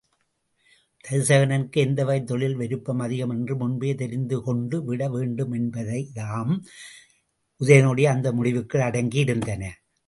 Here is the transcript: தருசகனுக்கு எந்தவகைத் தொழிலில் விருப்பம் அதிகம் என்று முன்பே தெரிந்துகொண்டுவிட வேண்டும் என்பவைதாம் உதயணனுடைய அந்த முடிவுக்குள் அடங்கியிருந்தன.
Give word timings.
தருசகனுக்கு 1.05 1.77
எந்தவகைத் 1.77 2.23
தொழிலில் 2.23 2.55
விருப்பம் 2.55 2.99
அதிகம் 2.99 3.29
என்று 3.29 3.55
முன்பே 3.57 3.93
தெரிந்துகொண்டுவிட 3.93 5.09
வேண்டும் 5.09 5.53
என்பவைதாம் 5.53 6.59
உதயணனுடைய 7.61 8.03
அந்த 8.03 8.31
முடிவுக்குள் 8.31 8.85
அடங்கியிருந்தன. 8.89 9.63